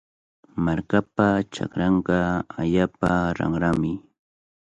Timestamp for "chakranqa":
1.53-2.17